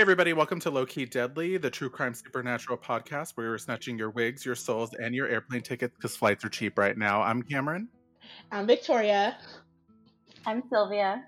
[0.00, 3.98] Hey, everybody, welcome to Low Key Deadly, the true crime supernatural podcast where we're snatching
[3.98, 7.20] your wigs, your souls, and your airplane tickets because flights are cheap right now.
[7.20, 7.86] I'm Cameron.
[8.50, 9.36] I'm Victoria.
[10.46, 11.26] I'm Sylvia.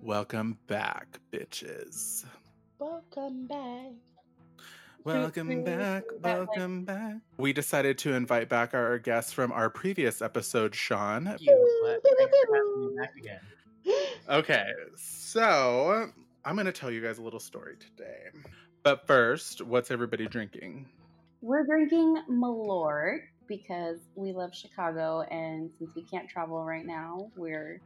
[0.00, 2.24] Welcome back, bitches.
[2.78, 3.92] Welcome back.
[5.04, 7.16] Welcome back, welcome back.
[7.36, 11.26] We decided to invite back our guest from our previous episode, Sean.
[11.26, 13.40] Thank you, but thanks for having me back again.
[14.30, 16.08] Okay, so
[16.46, 18.28] I'm going to tell you guys a little story today.
[18.84, 20.86] But first, what's everybody drinking?
[21.42, 23.18] We're drinking Malort
[23.48, 27.80] because we love Chicago, and since we can't travel right now, we're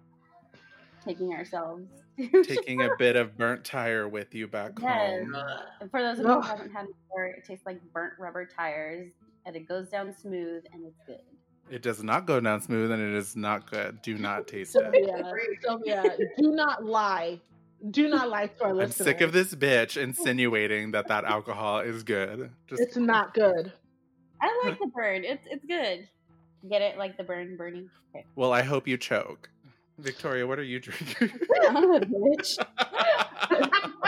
[1.03, 1.89] taking ourselves.
[2.43, 4.91] Taking a bit of burnt tire with you back Yes.
[4.91, 5.35] home.
[5.81, 9.11] And for those of you who haven't had Malort, it tastes like burnt rubber tires,
[9.47, 11.23] and it goes down smooth, and it's good.
[11.71, 14.03] It does not go down smooth and it is not good.
[14.03, 14.83] Do not taste it.
[14.83, 15.33] Sylvia,
[15.63, 17.41] Sylvia, uh, do not lie.
[17.89, 22.03] Do not lie to our I'm sick of this bitch insinuating that that alcohol is
[22.03, 22.51] good.
[22.67, 23.73] Just It's not good.
[24.43, 25.25] I like the burn.
[25.25, 26.09] It's it's good.
[26.69, 26.99] Get it?
[26.99, 27.89] Like the burn, burning.
[28.15, 28.27] Okay.
[28.37, 29.49] well, I hope you choke.
[29.99, 31.31] Victoria, what are you drinking?
[31.69, 32.59] I'm bitch.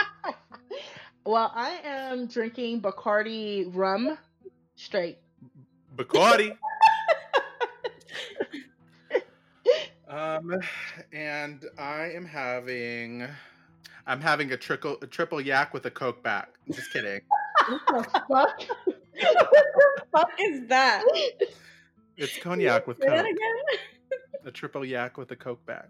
[1.25, 4.17] well, I am drinking Bacardi rum
[4.75, 5.19] straight.
[5.95, 6.57] Bacardi.
[10.07, 10.59] um,
[11.11, 13.27] and I am having,
[14.05, 16.49] I'm having a triple a triple yak with a coke back.
[16.71, 17.21] Just kidding.
[17.69, 18.61] What the fuck?
[18.85, 21.05] what the fuck is that?
[22.17, 23.31] It's cognac with Say that coke.
[23.31, 23.79] again?
[24.45, 25.87] A triple yak with a coke back.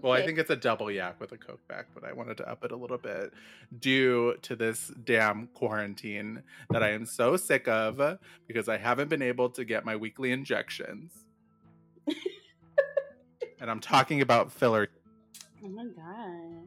[0.00, 2.48] Well, I think it's a double yak with a Coke back, but I wanted to
[2.48, 3.32] up it a little bit
[3.80, 9.22] due to this damn quarantine that I am so sick of because I haven't been
[9.22, 11.24] able to get my weekly injections.
[13.60, 14.88] and I'm talking about filler.
[15.64, 16.59] Oh my god.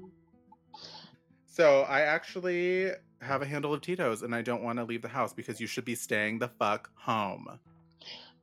[1.53, 2.89] So I actually
[3.21, 5.67] have a handle of Tito's and I don't want to leave the house because you
[5.67, 7.59] should be staying the fuck home.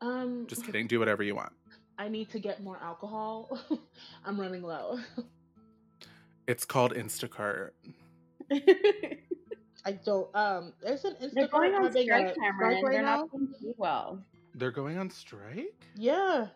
[0.00, 0.86] Um, Just kidding.
[0.86, 1.50] Do whatever you want.
[1.98, 3.58] I need to get more alcohol.
[4.24, 5.00] I'm running low.
[6.46, 7.70] It's called Instacart.
[8.52, 10.28] I don't.
[10.36, 11.32] Um, there's an Instacart.
[11.34, 12.34] They're going on strike, a Cameron.
[12.34, 13.16] strike right They're now.
[13.16, 14.22] not doing too well.
[14.54, 15.74] They're going on strike?
[15.96, 16.46] Yeah.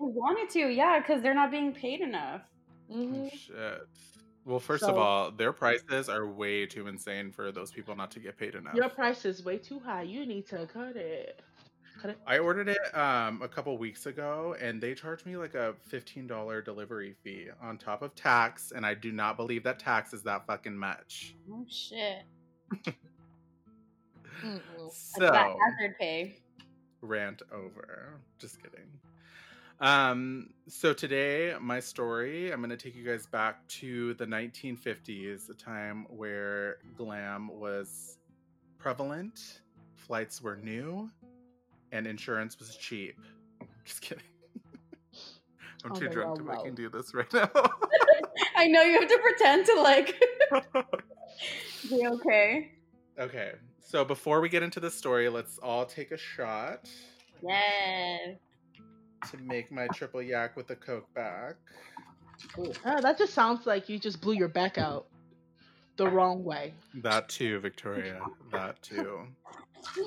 [0.00, 2.40] They wanted to, yeah, because they're not being paid enough.
[2.90, 3.86] hmm Oh, shit.
[4.48, 8.18] Well, first of all, their prices are way too insane for those people not to
[8.18, 8.74] get paid enough.
[8.74, 10.02] Your price is way too high.
[10.02, 11.42] You need to cut it.
[12.00, 12.18] Cut it.
[12.26, 16.26] I ordered it um, a couple weeks ago, and they charged me like a fifteen
[16.26, 20.22] dollar delivery fee on top of tax, and I do not believe that tax is
[20.22, 21.34] that fucking much.
[21.52, 22.22] Oh shit.
[24.92, 26.38] So hazard pay.
[27.00, 28.20] rant over.
[28.38, 28.86] Just kidding.
[29.80, 35.50] Um, so today, my story, I'm going to take you guys back to the 1950s,
[35.50, 38.18] a time where glam was
[38.78, 39.60] prevalent,
[39.94, 41.08] flights were new,
[41.92, 43.20] and insurance was cheap.
[43.84, 44.24] Just kidding.
[45.84, 47.48] I'm On too drunk to fucking do this right now.
[48.56, 50.20] I know you have to pretend to like
[51.88, 52.72] be okay.
[53.16, 56.88] okay, so before we get into the story, let's all take a shot
[57.42, 58.36] Yes.
[59.30, 61.56] To make my triple yak with the Coke back.
[62.84, 65.06] Ah, that just sounds like you just blew your back out
[65.96, 66.74] the wrong way.
[66.94, 68.20] That too, Victoria.
[68.52, 69.26] That too.
[69.96, 70.02] I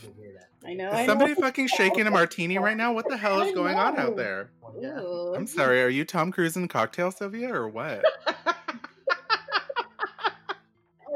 [0.00, 0.68] didn't hear that.
[0.68, 0.88] I know.
[0.88, 1.40] Is I somebody know.
[1.40, 2.92] fucking shaking a martini right now?
[2.92, 4.50] What the hell is going on out there?
[4.60, 5.00] Well, yeah.
[5.00, 5.34] Ooh.
[5.34, 8.04] I'm sorry, are you Tom Cruise in the Cocktail, Sylvia, or what?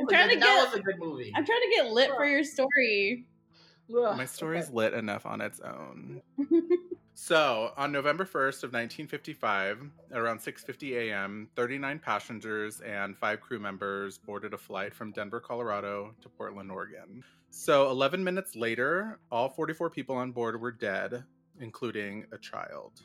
[0.00, 1.32] I'm trying to that was a good movie.
[1.36, 3.26] I'm trying to get lit for your story.
[3.96, 4.74] Ugh, My story's okay.
[4.74, 6.22] lit enough on its own.
[7.22, 13.58] So, on November 1st of 1955, at around 6:50 a.m., 39 passengers and 5 crew
[13.58, 17.22] members boarded a flight from Denver, Colorado to Portland, Oregon.
[17.50, 21.24] So, 11 minutes later, all 44 people on board were dead,
[21.60, 23.02] including a child.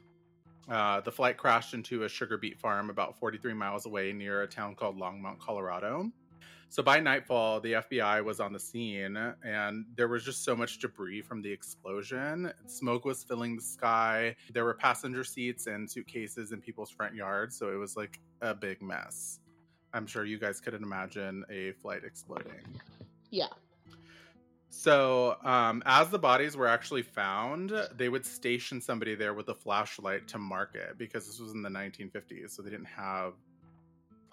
[0.69, 4.47] Uh, the flight crashed into a sugar beet farm about 43 miles away near a
[4.47, 6.09] town called Longmont, Colorado.
[6.69, 10.79] So by nightfall, the FBI was on the scene, and there was just so much
[10.79, 12.51] debris from the explosion.
[12.65, 14.35] Smoke was filling the sky.
[14.51, 18.53] There were passenger seats and suitcases in people's front yards, so it was like a
[18.53, 19.39] big mess.
[19.93, 22.79] I'm sure you guys couldn't imagine a flight exploding.
[23.31, 23.47] Yeah.
[24.69, 29.55] So, um, as the bodies were actually found, they would station somebody there with a
[29.55, 33.35] flashlight to mark it because this was in the 1950s, so they didn't have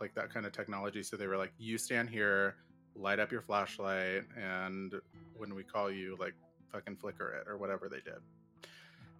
[0.01, 1.03] like that kind of technology.
[1.03, 2.57] So they were like, "You stand here,
[2.95, 4.95] light up your flashlight, and
[5.37, 6.35] when we call you, like,
[6.71, 8.21] fucking flicker it or whatever they did."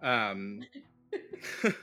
[0.01, 0.61] Um,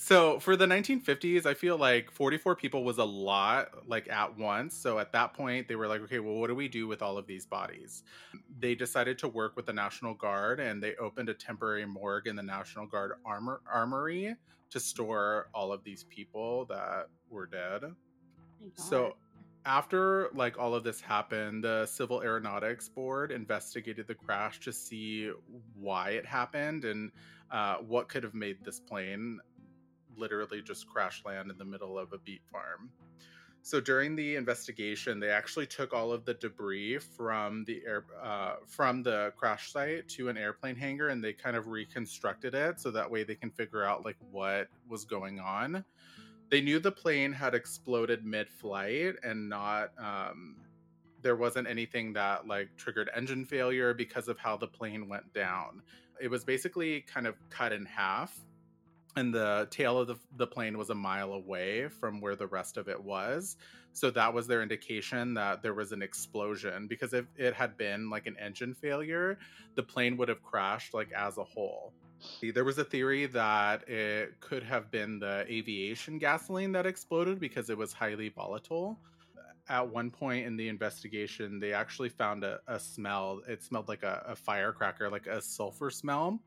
[0.00, 4.76] So for the 1950s, I feel like 44 people was a lot, like at once.
[4.76, 7.18] So at that point, they were like, okay, well, what do we do with all
[7.18, 8.04] of these bodies?
[8.60, 12.36] They decided to work with the National Guard and they opened a temporary morgue in
[12.36, 14.36] the National Guard armor- armory
[14.70, 17.82] to store all of these people that were dead.
[18.74, 19.14] So
[19.64, 25.30] after like all of this happened, the Civil Aeronautics Board investigated the crash to see
[25.74, 27.10] why it happened and
[27.50, 29.38] uh, what could have made this plane
[30.16, 32.90] literally just crash land in the middle of a beet farm.
[33.62, 38.54] So during the investigation, they actually took all of the debris from the air uh,
[38.66, 42.90] from the crash site to an airplane hangar, and they kind of reconstructed it so
[42.90, 45.84] that way they can figure out like what was going on.
[46.50, 50.56] They knew the plane had exploded mid-flight and not um,
[51.20, 55.82] there wasn't anything that like triggered engine failure because of how the plane went down.
[56.20, 58.34] It was basically kind of cut in half
[59.16, 62.76] and the tail of the, the plane was a mile away from where the rest
[62.76, 63.56] of it was.
[63.92, 68.10] So that was their indication that there was an explosion because if it had been
[68.10, 69.38] like an engine failure
[69.74, 71.92] the plane would have crashed like as a whole.
[72.42, 77.70] There was a theory that it could have been the aviation gasoline that exploded because
[77.70, 78.98] it was highly volatile.
[79.68, 83.40] At one point in the investigation they actually found a, a smell.
[83.48, 86.40] It smelled like a, a firecracker like a sulfur smell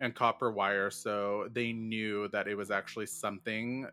[0.00, 3.86] and copper wire so they knew that it was actually something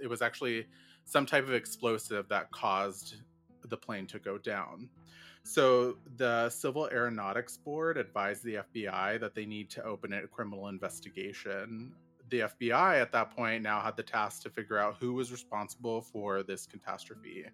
[0.00, 0.66] it was actually
[1.04, 3.16] some type of explosive that caused
[3.68, 4.88] the plane to go down.
[5.44, 10.68] So the civil aeronautics board advised the fbi that they need to open a criminal
[10.68, 11.92] investigation.
[12.30, 16.00] The fbi at that point now had the task to figure out who was responsible
[16.00, 17.46] for this catastrophe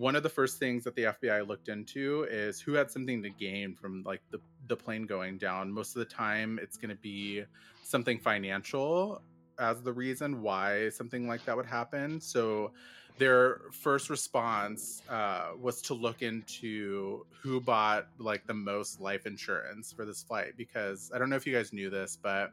[0.00, 3.28] one of the first things that the FBI looked into is who had something to
[3.28, 5.70] gain from like the the plane going down.
[5.70, 7.44] Most of the time, it's going to be
[7.82, 9.20] something financial
[9.58, 12.18] as the reason why something like that would happen.
[12.18, 12.72] So
[13.18, 19.92] their first response uh, was to look into who bought like the most life insurance
[19.92, 22.52] for this flight because I don't know if you guys knew this, but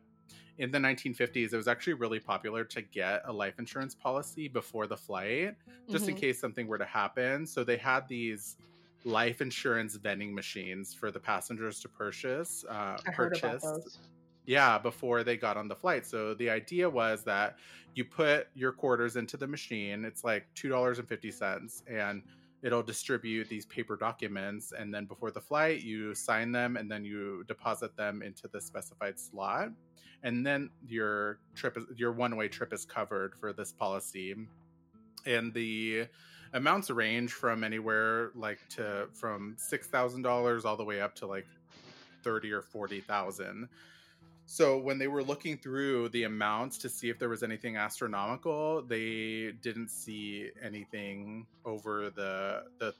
[0.58, 4.88] in the 1950s, it was actually really popular to get a life insurance policy before
[4.88, 5.56] the flight,
[5.90, 6.20] just in Mhm.
[6.20, 7.46] case something were to happen.
[7.46, 8.58] So they had these
[9.04, 12.66] life insurance vending machines for the passengers to purchase.
[12.68, 13.64] Uh, I purchase.
[14.46, 16.06] Yeah, before they got on the flight.
[16.06, 17.58] So the idea was that
[17.96, 20.06] you put your quarters into the machine.
[20.06, 22.24] It's like two dollars and fifty cents, and
[22.68, 24.74] it'll distribute these paper documents.
[24.78, 28.60] And then before the flight, you sign them, and then you deposit them into the
[28.60, 29.70] specified slot.
[30.24, 34.36] And then your trip, is, your one-way trip, is covered for this policy.
[35.26, 36.08] And the
[36.54, 41.26] amounts range from anywhere like to from six thousand dollars all the way up to
[41.28, 41.48] like
[42.24, 43.70] thirty or forty thousand.
[44.50, 48.82] So when they were looking through the amounts to see if there was anything astronomical,
[48.82, 52.94] they didn't see anything over the the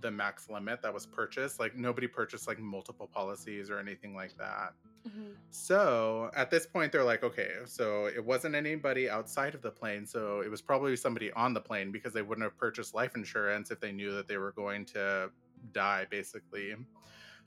[0.00, 1.60] the max limit that was purchased.
[1.60, 4.72] Like nobody purchased like multiple policies or anything like that.
[5.06, 5.34] Mhm.
[5.50, 10.06] So at this point, they're like, okay, so it wasn't anybody outside of the plane.
[10.06, 13.70] So it was probably somebody on the plane because they wouldn't have purchased life insurance
[13.70, 15.30] if they knew that they were going to
[15.72, 16.74] die, basically.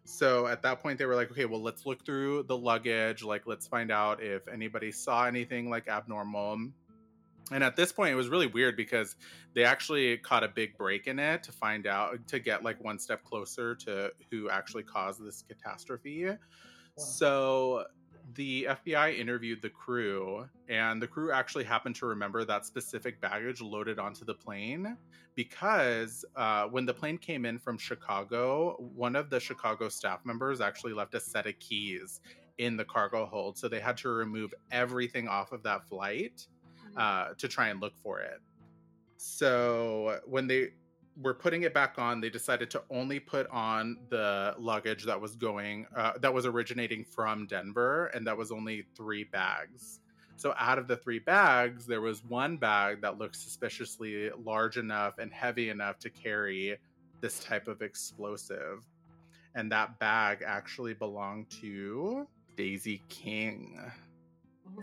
[0.10, 3.24] So at that point, they were like, okay, well, let's look through the luggage.
[3.24, 6.72] Like, let's find out if anybody saw anything like abnormal.
[7.52, 9.16] And at this point, it was really weird because
[9.54, 12.98] they actually caught a big break in it to find out, to get like one
[12.98, 16.28] step closer to who actually caused this catastrophe.
[16.98, 17.86] So
[18.36, 23.62] the FBI interviewed the crew, and the crew actually happened to remember that specific baggage
[23.62, 24.98] loaded onto the plane
[25.36, 30.62] because uh, when the plane came in from Chicago, one of the Chicago staff members
[30.62, 32.22] actually left a set of keys
[32.58, 33.58] in the cargo hold.
[33.58, 36.46] So they had to remove everything off of that flight
[36.98, 38.40] uh, to try and look for it.
[39.18, 40.70] So when they
[41.22, 45.36] were putting it back on, they decided to only put on the luggage that was
[45.36, 50.00] going, uh, that was originating from Denver, and that was only three bags.
[50.38, 55.18] So out of the three bags, there was one bag that looked suspiciously large enough
[55.18, 56.78] and heavy enough to carry
[57.20, 58.86] this type of explosive.
[59.56, 63.82] And that bag actually belonged to Daisie King.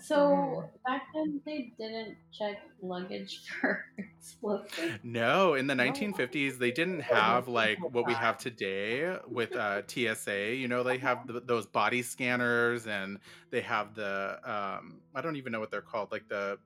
[0.00, 4.98] So back then they didn't check luggage for explosives.
[5.02, 10.54] No, in the 1950s, they didn't have like what we have today with uh, TSA.
[10.54, 13.18] You know, they have th- those body scanners and
[13.50, 16.58] they have the um, I don't even know what they're called, like the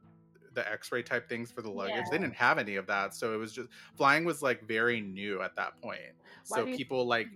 [0.53, 2.05] the X-ray type things for the luggage.
[2.11, 5.43] They didn't have any of that, so it was just flying was like very new
[5.43, 6.01] at that point.
[6.49, 7.29] Why So do you- people like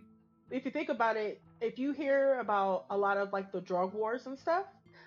[0.50, 3.94] if you think about it, if you hear about a lot of like the drug
[3.94, 4.66] wars and stuff,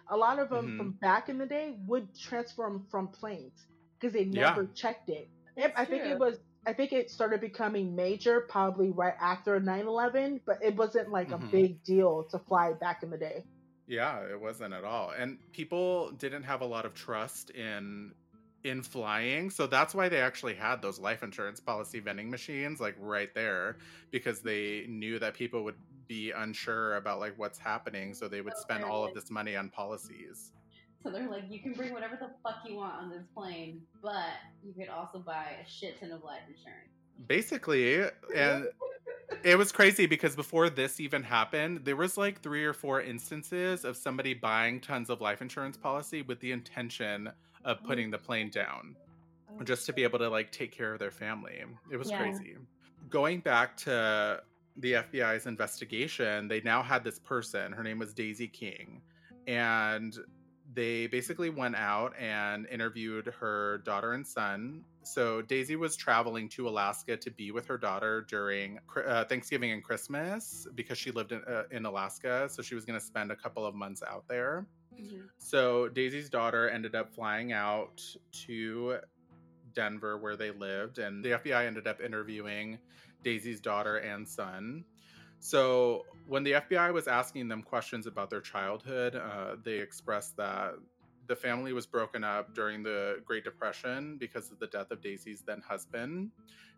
[0.10, 0.78] a lot of them Mhm.
[0.78, 3.68] from back in the day would transform from planes
[4.00, 4.50] because they Yeah.
[4.50, 5.30] never checked it.
[5.56, 6.12] It- That's I think true.
[6.12, 6.40] it was.
[6.66, 11.44] I think it started becoming major probably right after 9/11, but it wasn't like Mhm.
[11.44, 13.46] a big deal to fly back in the day.
[13.88, 15.12] Yeah, it wasn't at all.
[15.12, 18.14] And people didn't have a lot of trust in
[18.64, 22.96] in flying, so that's why they actually had those life insurance policy vending machines like
[23.00, 23.78] right there
[24.12, 28.54] because they knew that people would be unsure about like what's happening, so they would
[28.56, 30.52] Oh, spend all of this money on policies.
[31.04, 34.34] So they're like, you can bring whatever the fuck you want on this plane, but
[34.66, 36.90] you could also buy a shit ton of life insurance.
[37.28, 38.02] Basically,
[38.36, 38.68] and
[39.44, 43.86] it was crazy because before this even happened, there was like three or four instances
[43.86, 47.30] of somebody buying tons of life insurance policy with the intention
[47.64, 47.86] of mm.
[47.86, 48.96] putting the plane down.
[49.60, 51.64] Oh, just to be able to like take care of their family.
[51.92, 52.18] It was Yeah.
[52.18, 52.56] crazy.
[53.10, 54.42] Going back to
[54.78, 57.72] the FBI's investigation, they now had this person.
[57.72, 59.02] Her name was Daisie King.
[59.48, 60.18] And
[60.74, 64.84] they basically went out and interviewed her daughter and son.
[65.04, 69.84] So Daisie was traveling to Alaska to be with her daughter during uh, Thanksgiving and
[69.84, 72.48] Christmas because she lived in, uh, in Alaska.
[72.52, 74.68] So she was going to spend a couple of months out there.
[75.00, 75.30] Mhm.
[75.38, 78.04] So Daisie's daughter ended up flying out
[78.46, 79.00] to
[79.78, 82.80] Denver where they lived, and the FBI ended up interviewing
[83.24, 84.84] Daisie's daughter and son.
[85.40, 90.74] So when the FBI was asking them questions about their childhood, uh, they expressed that
[91.28, 95.42] the family was broken up during the Great Depression because of the death of Daisie's
[95.42, 96.32] then husband.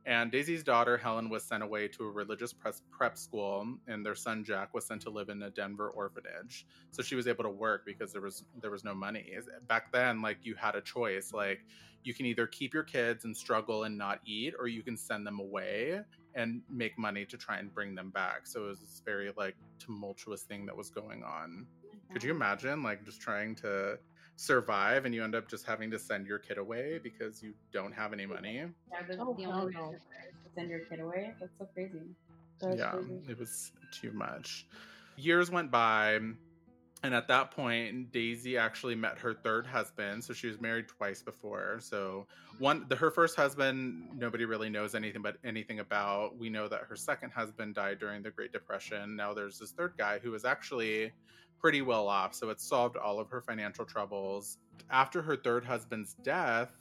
[0.06, 4.44] And Daisie's daughter, Helen, was sent away to a religious prep school, and their son,
[4.44, 6.66] Jack, was sent to live in a Denver orphanage.
[6.92, 9.34] So she was able to work because there was there was no money.
[9.68, 11.34] Back then like you had a choice.
[11.34, 11.66] Like
[12.04, 15.28] you can either keep your kids and struggle and not eat or you can send
[15.28, 16.00] them away
[16.36, 18.48] and make money to try and bring them back.
[18.48, 21.66] So it was this very like tumultuous thing that was going on.
[22.14, 22.42] Could you mm-hmm.
[22.42, 24.00] imagine like just trying to
[24.40, 27.92] survive and you end up just having to send your kid away because you don't
[27.92, 29.90] have any money Yeah, the, Oh, the only no.
[29.90, 31.34] way to send your kid away.
[31.42, 32.00] That's so crazy.
[32.62, 33.20] That's yeah crazy.
[33.28, 34.66] it was too much
[35.18, 36.14] years went by
[37.04, 41.22] and at that point daisie actually met her third husband so she was married twice
[41.22, 42.26] before so
[42.60, 46.82] one the her first husband nobody really knows anything but anything about we know that
[46.88, 50.44] her second husband died during the great depression now there's this third guy who was
[50.46, 51.12] actually
[51.60, 54.58] pretty well off so it solved all of her financial troubles.
[54.90, 56.72] After her third husband's death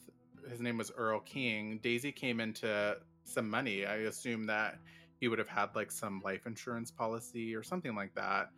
[0.49, 2.97] his name was earl king daisie came into
[3.29, 3.85] some money.
[3.87, 4.79] I assume that
[5.21, 8.51] he would have had like some life insurance policy or something like that.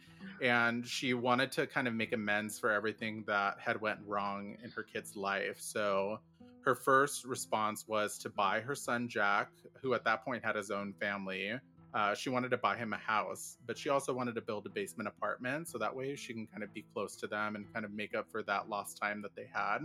[0.43, 4.71] And she wanted to kind of make amends for everything that had went wrong in
[4.71, 5.57] her kid's life.
[5.59, 6.21] So
[6.63, 9.51] her first response was to buy her son jack
[9.81, 11.53] who at that point had his own family
[11.95, 14.71] uh, she wanted to buy him a house but she also wanted to build a
[14.71, 17.85] basement apartment so that way she can kind of be close to them and kind
[17.85, 19.81] of make up for that lost time that they had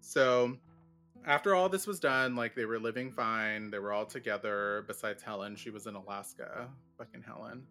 [0.00, 0.56] so
[1.26, 4.84] after all this was done, like they were living fine, they were all together.
[4.86, 6.68] Besides Helen, she was in Alaska.
[6.98, 7.66] Fucking Helen.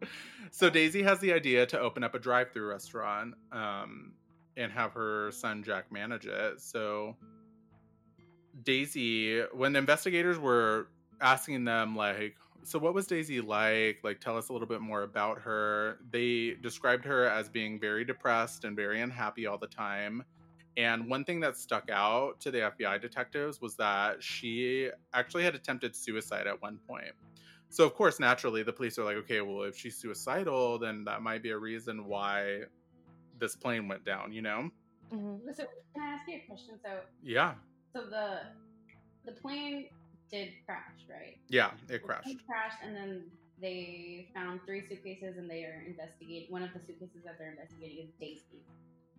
[0.50, 4.12] so Daisie has the idea to open up a drive-through restaurant um,
[4.56, 6.60] and have her son Jack manage it.
[6.60, 7.16] So
[8.62, 10.88] Daisie, when the investigators were
[11.20, 13.98] asking them like so what was daisie like?
[14.02, 15.98] Like tell us a little bit more about her.
[16.10, 20.24] They described her as being very depressed and very unhappy all the time.
[20.76, 25.54] And one thing that stuck out to the fbi detectives was that she actually had
[25.54, 27.12] attempted suicide at one point.
[27.68, 31.22] So of course naturally the police are like okay well if she's suicidal then that
[31.22, 32.60] might be a reason why
[33.38, 34.70] this plane went down you know?
[35.12, 35.54] Mhm.
[35.54, 36.78] So can I ask you a question?
[36.82, 37.54] So yeah
[37.94, 38.40] so the
[39.24, 39.86] the plane
[40.30, 41.38] did crash, right?
[41.48, 43.22] yeah it crashed plane crashed, and then
[43.60, 46.50] they found three suitcases, and they are investigating.
[46.50, 48.64] One of the suitcases that they're investigating is Daisie.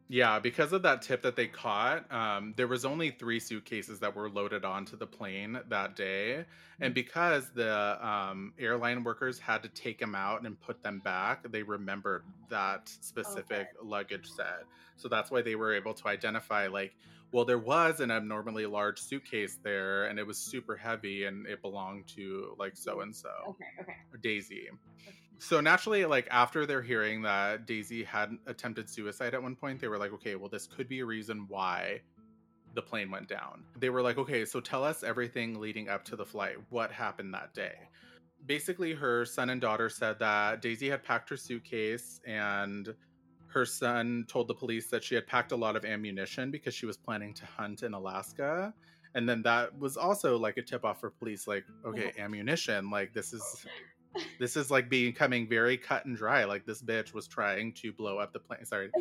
[0.08, 4.16] Yeah, because of that tip that they caught, um, there was only three suitcases that
[4.16, 6.46] were loaded onto the plane that day,
[6.80, 11.52] and because the um, airline workers had to take them out and put them back,
[11.52, 14.66] they remembered that specific luggage set.
[14.96, 16.96] So that's why they were able to identify, like,
[17.32, 21.64] well, there was an abnormally large suitcase there, and it was super heavy, and it
[21.64, 23.30] belonged to like so and so.
[23.50, 23.96] Okay, okay.
[24.22, 24.70] Daisie.
[25.38, 29.88] So naturally, like after they're hearing that Daisie had attempted suicide at one point, they
[29.88, 32.02] were like, okay, well, this could be a reason why
[32.74, 33.64] the plane went down.
[33.78, 36.56] They were like, okay, so tell us everything leading up to the flight.
[36.70, 37.76] What happened that day?
[38.46, 42.94] Basically, her son and daughter said that Daisie had packed her suitcase and
[43.48, 46.86] her son told the police that she had packed a lot of ammunition because she
[46.86, 48.74] was planning to hunt in Alaska.
[49.16, 53.14] And then that was also like a tip off for police like, okay, ammunition, like
[53.14, 53.66] this is
[54.40, 56.44] This is like becoming very cut and dry.
[56.44, 58.66] Like this bitch was trying to blow up the plane.
[58.66, 58.92] Sorry,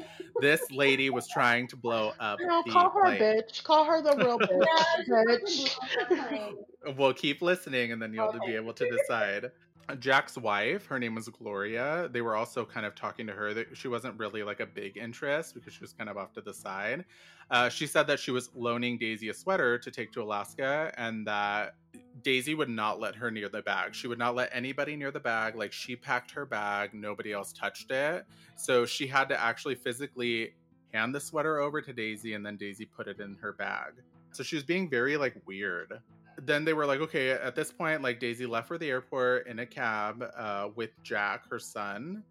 [0.41, 3.21] this lady was trying to blow up No, the call her plane.
[3.21, 3.63] bitch.
[3.63, 4.39] Call her the real
[5.09, 5.77] bitch.
[6.09, 6.97] bitch.
[6.97, 8.39] Well, keep listening, and then you'll Okay.
[8.47, 9.51] be able to decide.
[9.99, 12.09] Jack's wife, her name was Gloria.
[12.13, 13.53] They were also kind of talking to her.
[13.55, 16.41] That she wasn't really like a big interest because she was kind of off to
[16.41, 17.05] the side.
[17.51, 21.27] Uh, she said that she was loaning Daisie a sweater to take to Alaska, and
[21.27, 21.75] that
[22.23, 23.95] Daisie would not let her near the bag.
[23.95, 25.55] She would not let anybody near the bag.
[25.55, 28.25] Like she packed her bag, nobody else touched it.
[28.57, 30.55] So she had to actually physically
[30.93, 33.93] hand the sweater over to Daisie, and then Daisie put it in her bag.
[34.33, 36.01] So she was being very like weird
[36.43, 39.59] then they were like, okay, at this point, like Daisie left for the airport in
[39.61, 42.23] a cab uh, with Jack, her son,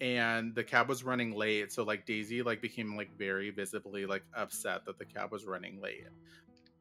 [0.00, 1.72] and the cab was running late.
[1.72, 5.80] So like Daisie like became like very visibly like upset that the cab was running
[5.80, 6.04] late.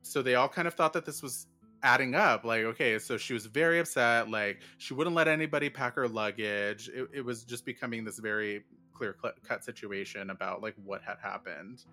[0.02, 1.48] So they all kind of thought that this was
[1.84, 2.44] adding up.
[2.44, 4.30] Like, okay, so she was very upset.
[4.30, 6.90] Like she wouldn't let anybody pack her luggage.
[6.90, 8.64] It, it was just becoming this very
[8.94, 9.16] clear
[9.46, 11.84] cut situation about like what had happened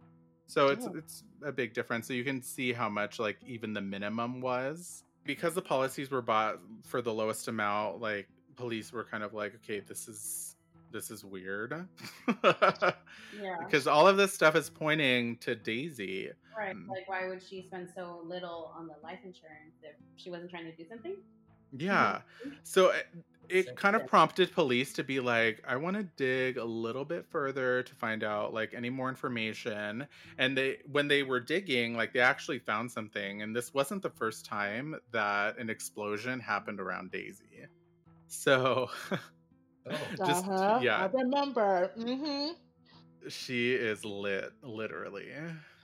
[0.49, 0.93] so it's Oh.
[0.95, 2.07] it's a big difference.
[2.07, 5.03] So you can see how much like even the minimum was.
[5.25, 9.53] Because the policies were bought for the lowest amount like police were kind of like
[9.55, 10.46] okay this is
[10.91, 11.87] this is weird
[12.43, 13.57] Yeah.
[13.65, 16.75] because all of this stuff is pointing to daisie Right.
[16.75, 16.87] Mm.
[16.87, 20.65] Like, why would she spend so little on the life insurance if she wasn't trying
[20.65, 21.15] to do something?
[21.77, 22.21] Yeah.
[22.63, 23.05] So it,
[23.49, 27.05] it Same kind of prompted police to be like, I want to dig a little
[27.05, 30.07] bit further to find out like any more information.
[30.39, 33.43] And they when they were digging, like they actually found something.
[33.43, 37.67] And this wasn't the first time that an explosion happened around Daisie.
[38.27, 38.89] So
[39.89, 40.79] Oh, just uh-huh.
[40.81, 41.91] yeah, I remember.
[41.97, 42.53] Mm-hmm.
[43.29, 45.27] she is lit literally.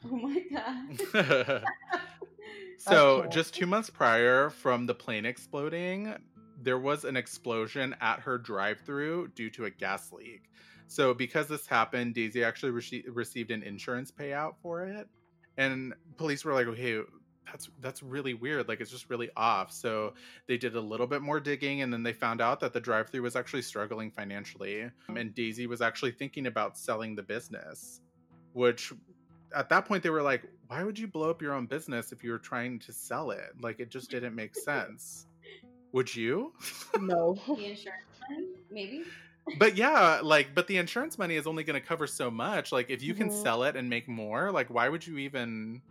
[0.06, 1.64] Oh my god.
[2.78, 3.30] so, cool.
[3.30, 6.14] just two months prior from the plane exploding,
[6.62, 10.50] there was an explosion at her drive through due to a gas leak.
[10.88, 15.08] So, because this happened, Daisie actually rece- received an insurance payout for it.
[15.58, 17.02] And police were like, okay,
[17.46, 18.68] that's that's really weird.
[18.68, 19.72] Like it's just really off.
[19.72, 20.14] So
[20.48, 23.22] they did a little bit more digging, and then they found out that the drive-through
[23.22, 28.02] was actually struggling financially, Um, and Daisie was actually thinking about selling the business.
[28.54, 28.94] Which,
[29.56, 32.24] at that point, they were like, "Why would you blow up your own business if
[32.24, 33.52] you were trying to sell it?
[33.62, 35.28] Like it just didn't make sense."
[35.92, 36.54] Would you?
[37.00, 37.36] No.
[37.48, 39.04] the insurance money, maybe.
[39.60, 42.72] but yeah, like, but the insurance money is only going to cover so much.
[42.72, 43.44] Like, if you can Mhm.
[43.44, 45.82] sell it and make more, like, why would you even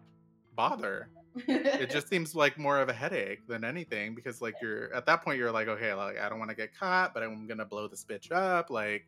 [0.57, 1.09] bother?
[1.47, 5.23] It just seems like more of a headache than anything because like you're at that
[5.23, 7.89] point you're like okay like i don't want to get caught but i'm gonna blow
[7.89, 9.07] this bitch up like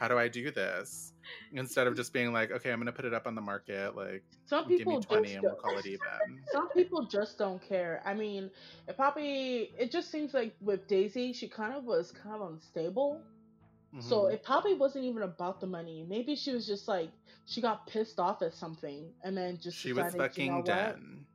[0.00, 1.12] how do i do this
[1.52, 4.24] instead of just being like okay i'm gonna put it up on the market like
[4.46, 7.38] Some give people me 20 just and we'll don't- call it even Some people just
[7.38, 8.02] don't care.
[8.04, 8.50] I mean,
[8.88, 13.20] it probably it just seems like with Daisie, she kind of was kind of unstable.
[14.00, 14.34] So Mhm.
[14.34, 16.04] it probably wasn't even about the money.
[16.08, 17.10] Maybe she was just like
[17.46, 20.62] she got pissed off at something and then just she was decided, you fucking know
[20.62, 21.26] done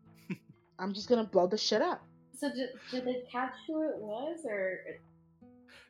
[0.79, 2.01] I'm just gonna blow the shit up.
[2.37, 4.79] so did, did they catch who it was, or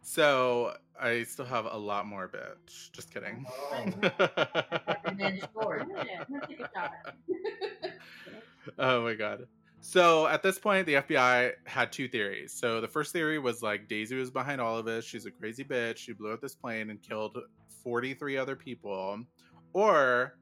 [0.02, 3.86] so i still have a lot more bitch just kidding oh.
[5.10, 5.84] Revenge story.
[5.95, 7.15] Yeah, let's take a shot.
[8.80, 9.47] oh my god.
[9.82, 12.54] So at this point, the FBI had two theories.
[12.54, 15.06] So the first theory was like Daisie was behind all of this.
[15.06, 15.97] She's a crazy bitch.
[15.97, 17.38] She blew up this plane and killed
[17.84, 19.19] 43 other people.
[19.73, 20.38] Or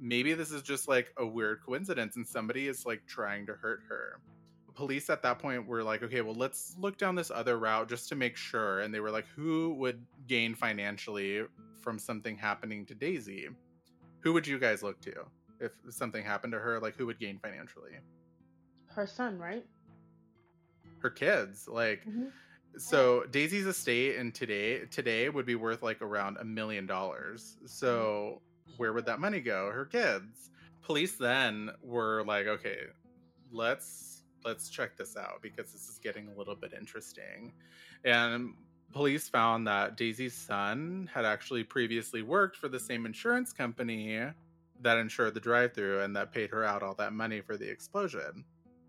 [0.00, 3.80] maybe this is just like a weird coincidence and somebody is like trying to hurt
[3.88, 4.20] her.
[4.74, 8.08] Police at that point were like, okay, well, let's look down this other route just
[8.10, 8.80] to make sure.
[8.80, 11.42] And they were like, who would gain financially
[11.80, 13.48] from something happening to Daisie?
[14.20, 15.14] Who would you guys look to
[15.60, 16.78] if something happened to her?
[16.78, 17.92] Like, who would gain financially?
[18.86, 19.66] Her son, right?
[21.00, 21.66] Her kids.
[21.68, 22.30] Like, Mhm.
[22.76, 27.56] so Daisie's estate in today today would be worth like around a million dollars.
[27.66, 28.42] So
[28.76, 29.70] where would that money go?
[29.70, 30.50] Her kids.
[30.82, 32.78] Police then were like, okay,
[33.52, 37.52] let's let's check this out because this is getting a little bit interesting.
[38.04, 38.54] And
[38.92, 44.22] police found that Daisie's son had actually previously worked for the same insurance company
[44.80, 48.44] that insured the drive-through and that paid her out all that money for the explosion.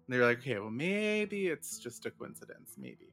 [0.08, 3.10] They were like, okay, well, maybe it's just a coincidence, maybe.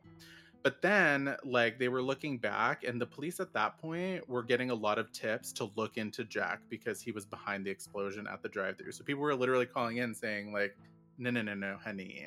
[0.67, 4.71] But then, like, they were looking back, and the police at that point were getting
[4.71, 8.43] a lot of tips to look into Jack because he was behind the explosion at
[8.43, 8.91] the drive thru.
[8.91, 10.77] So people were literally calling in saying, like,
[11.19, 12.27] no, no, no, no, honey.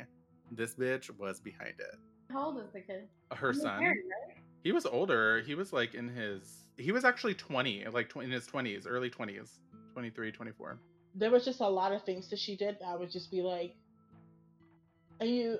[0.54, 1.96] This bitch was behind it.
[2.32, 3.10] How old is the kid?
[3.34, 3.82] Her He's son.
[3.82, 4.38] married, right?
[4.64, 5.42] He was older.
[5.42, 9.10] He was like in his, he was actually 20, like tw- in his 20s, early
[9.10, 9.60] 20s,
[9.92, 10.80] 23, 24.
[11.14, 13.76] There was just a lot of things that she did that would just be like,
[15.20, 15.60] are you,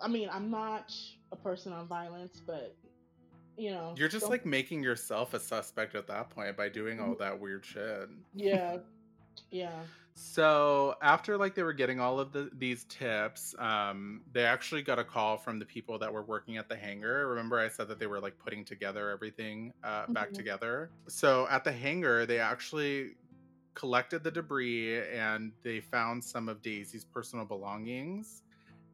[0.00, 0.94] I mean, I'm not
[1.32, 2.74] a person on violence, but
[3.56, 7.14] you know, You're just like making yourself a suspect at that point by doing all
[7.16, 8.08] that weird shit.
[8.34, 8.78] yeah,
[9.50, 9.82] yeah.
[10.16, 14.98] So after like they were getting all of the these tips, um, they actually got
[14.98, 17.28] a call from the people that were working at the hangar.
[17.28, 20.34] Remember, I said that they were like putting together everything uh, back Mhm.
[20.34, 20.92] together.
[21.08, 23.16] So at the hangar, they actually
[23.74, 28.43] collected the debris and they found some of Daisie's personal belongings.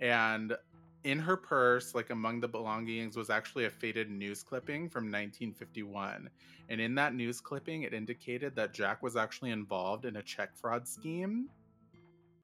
[0.01, 0.57] And
[1.05, 6.29] in her purse, like among the belongings, was actually a faded news clipping from 1951.
[6.69, 10.57] And in that news clipping, it indicated that Jack was actually involved in a check
[10.57, 11.49] fraud scheme.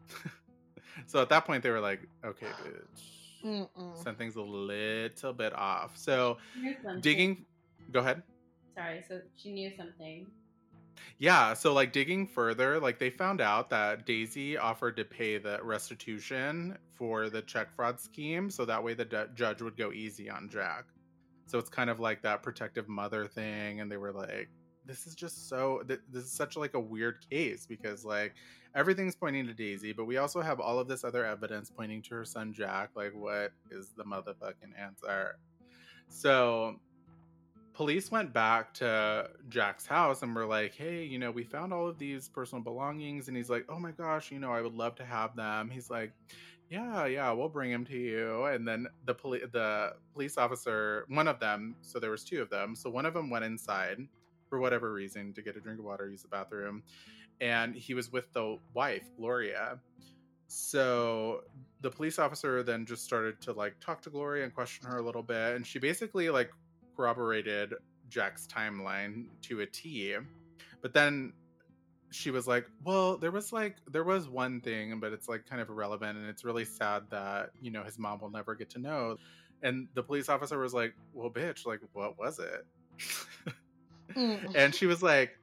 [1.07, 3.03] so at that point, they were like, okay, bitch.
[3.45, 4.03] Mm-mm.
[4.03, 5.97] Something's a little bit off.
[5.97, 7.01] So She knew something.
[7.01, 7.45] digging.
[7.92, 8.23] Go ahead.
[8.75, 10.27] Sorry, so she knew something.
[11.18, 15.59] Yeah, so like digging further, like they found out that Daisie offered to pay the
[15.62, 20.28] restitution for the check fraud scheme, so that way the du- judge would go easy
[20.30, 20.85] on Jack.
[21.46, 24.48] So it's kind of like that protective mother thing, and they were like,
[24.85, 25.82] "This is just so.
[25.87, 28.35] Th- this is such like a weird case because like
[28.74, 32.14] everything's pointing to Daisie, but we also have all of this other evidence pointing to
[32.16, 32.90] her son Jack.
[32.94, 35.38] Like, what is the motherfucking answer?"
[36.09, 36.80] So
[37.77, 41.87] police went back to Jack's house and were like, "Hey, you know, we found all
[41.87, 44.95] of these personal belongings." And he's like, "Oh my gosh, you know, I would love
[44.97, 46.12] to have them." He's like,
[46.71, 51.29] "Yeah, yeah, we'll bring them to you." And then the police, the police officer, one
[51.29, 52.75] of them, so there was two of them.
[52.75, 53.99] So one of them went inside
[54.49, 56.83] for whatever reason to get a drink of water, use the bathroom,
[57.43, 59.79] and he was with the wife, Gloria.
[60.49, 61.45] So
[61.83, 65.03] the police officer then just started to like talk to Gloria and question her a
[65.03, 66.51] little bit, and she basically like
[66.96, 67.74] corroborated
[68.09, 70.16] Jack's timeline to a T.
[70.82, 71.32] But then
[72.11, 75.61] she was like, "Well, there was like there was one thing, but it's like kind
[75.61, 78.78] of irrelevant, and it's really sad that you know his mom will never get to
[78.78, 79.16] know."
[79.62, 82.66] And the police officer was like, "Well, bitch, like what was it?"
[84.14, 84.54] Mm.
[84.54, 85.37] and she was like,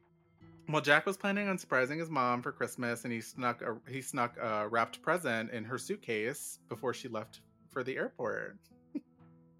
[0.69, 4.01] "Well, Jack was planning on surprising his mom for Christmas, and he snuck a he
[4.01, 8.57] snuck a wrapped present in her suitcase before she left for the airport."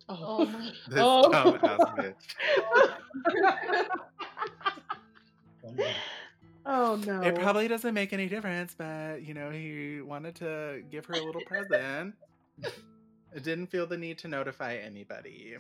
[0.10, 0.18] Oh.
[0.20, 0.72] oh my.
[0.88, 1.32] This Oh.
[1.32, 2.16] dumb ass bitch.
[6.66, 7.22] oh no.
[7.22, 11.24] It probably doesn't make any difference, but you know, he wanted to give her a
[11.24, 12.16] little present.
[13.42, 15.56] Didn't feel the need to notify anybody.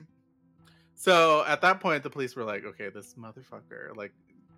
[0.95, 4.13] So at that point, the police were like, okay, this motherfucker, like,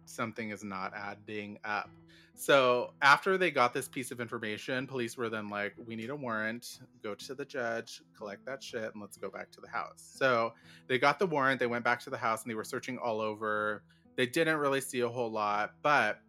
[0.06, 1.90] something is not adding up.
[2.38, 6.16] So after they got this piece of information, police were then like, we need a
[6.16, 10.12] warrant, go to the judge, collect that shit, and let's go back to the house.
[10.18, 10.54] So
[10.88, 13.22] they got the warrant, they went back to the house, and they were searching all
[13.22, 13.84] over.
[14.18, 16.20] They didn't really see a whole lot, but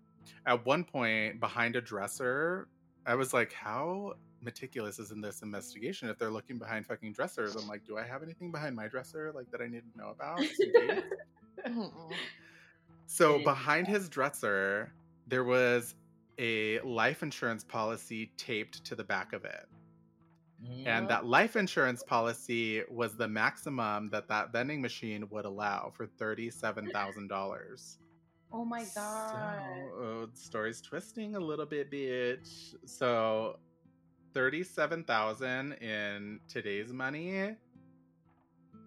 [0.46, 2.68] at one point behind a dresser,
[3.04, 7.56] I was like, how meticulous is in this investigation if they're looking behind fucking dressers?
[7.56, 10.10] I'm like, do I have anything behind my dresser like that I need to know
[10.10, 10.40] about?
[13.06, 14.92] So behind his dresser,
[15.26, 15.94] there was
[16.38, 19.66] a life insurance policy taped to the back of it.
[20.84, 26.06] And that life insurance policy was the maximum that that vending machine would allow for
[26.06, 27.98] $37,000.
[28.52, 29.58] Oh my god.
[29.98, 32.74] So, the story's twisting a little bit, bitch.
[32.84, 33.58] So,
[34.34, 37.54] 37,000 in today's money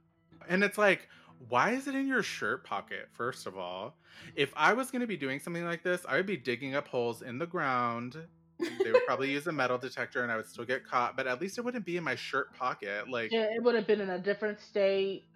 [0.48, 1.10] And it's like,
[1.50, 3.10] why is it in your shirt pocket?
[3.12, 3.98] First of all,
[4.34, 6.88] if I was going to be doing something like this, I would be digging up
[6.88, 8.16] holes in the ground
[8.58, 11.42] They would probably use a metal detector and I would still get caught, but at
[11.42, 13.10] least it wouldn't be in my shirt pocket.
[13.10, 15.26] Like, Yeah, it would have been in a different state.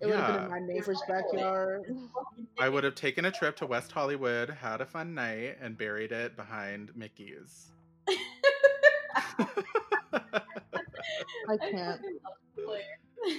[0.00, 0.44] It would have been Yeah.
[0.44, 1.82] in my neighbor's backyard.
[2.58, 6.12] I would have taken a trip to West Hollywood, had a fun night, and buried
[6.12, 7.72] it behind Mickey's.
[8.08, 8.16] I
[11.58, 12.00] can't.
[12.00, 13.34] fucking love Blair.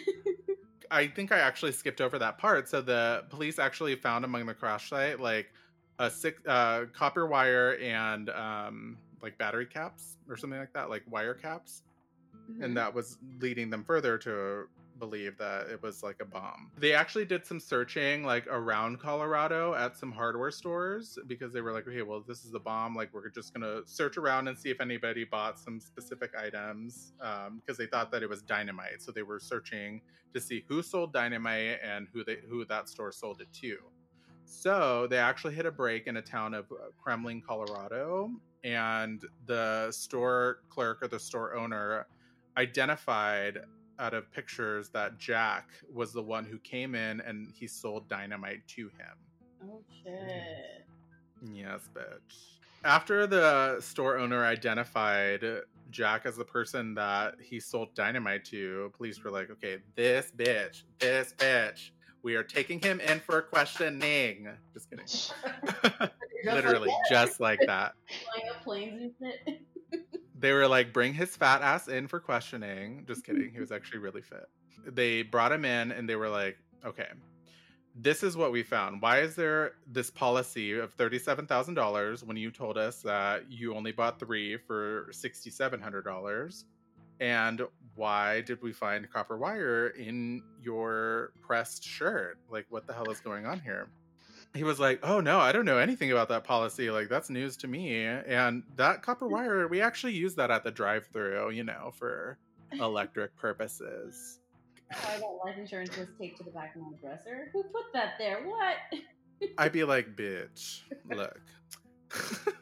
[0.92, 2.68] I think I actually skipped over that part.
[2.68, 5.52] So the police actually found among the crash site like
[6.00, 11.04] a six uh, copper wire and um, like battery caps or something like that, like
[11.10, 11.84] wire caps,
[12.52, 12.64] Mhm.
[12.66, 14.68] and that was leading them further to
[15.02, 16.72] believe that it was like a bomb.
[16.78, 21.74] They actually did some searching like around Colorado at some hardware stores because they were
[21.74, 22.96] like, okay, well, this is the bomb.
[22.96, 27.78] Like, we're just gonna search around and see if anybody bought some specific items because
[27.78, 29.02] they thought that it was dynamite.
[29.02, 30.02] So they were searching
[30.34, 33.78] to see who sold dynamite and who they who that store sold it to.
[34.46, 38.32] So they actually hit a break in a town of uh, Kremmling, Colorado,
[38.64, 42.06] and the store clerk or the store owner
[42.58, 43.60] identified
[44.00, 48.68] out of pictures that Jack was the one who came in and he sold dynamite
[48.70, 49.18] to him.
[49.64, 50.86] Oh shit.
[51.52, 52.60] Yes, bitch.
[52.84, 55.46] After the store owner identified
[55.92, 60.84] Jack as the person that he sold dynamite to, police were like, okay, this bitch,
[61.00, 61.92] this bitch,
[62.24, 64.48] we are taking him in for questioning.
[64.74, 65.06] Just kidding.
[66.46, 67.94] Literally, just like that.
[68.34, 69.62] Flying up planes and shit.
[70.42, 73.06] They were like, bring his fat ass in for questioning.
[73.08, 73.38] Just mm-hmm.
[73.38, 73.54] kidding.
[73.54, 74.50] He was actually really fit.
[74.86, 77.08] They brought him in and they were like, okay,
[77.96, 79.02] this is what we found.
[79.02, 84.20] Why is there this policy of $37,000 when you told us that you only bought
[84.20, 86.64] three for $6,700?
[87.20, 87.62] And
[87.94, 92.40] why did we find copper wire in your pressed shirt?
[92.50, 93.90] Like, what the hell is going on here?
[94.54, 96.90] He was like, "Oh no, I don't know anything about that policy.
[96.92, 99.32] Like that's news to me." And that copper mm.
[99.32, 102.38] wire, we actually use that at the drive-through, you know, for
[102.74, 104.40] electric purposes.
[104.94, 107.50] Oh, Why that life insurance was taped to the back of my dresser?
[107.54, 108.44] Who put that there?
[108.44, 108.76] What?
[109.58, 111.42] I'd be like, "Bitch, look."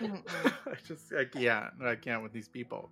[0.00, 1.72] I just I can't.
[1.82, 2.90] I can't with these people.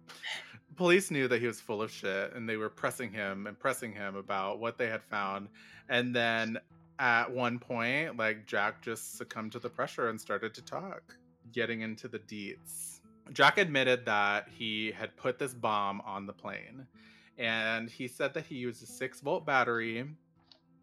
[0.77, 3.92] Police knew that he was full of shit and they were pressing him and pressing
[3.92, 5.48] him about what they had found.
[5.88, 6.59] And then
[6.99, 11.03] at one point, like Jack just succumbed to the pressure and started to talk,
[11.53, 13.01] getting into the deets.
[13.33, 16.87] Jack admitted that he had put this bomb on the plane.
[17.39, 20.07] And he said that he used a six volt battery